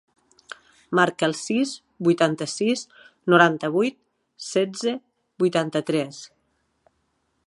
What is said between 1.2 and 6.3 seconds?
el sis, vuitanta-sis, noranta-vuit, setze, vuitanta-tres.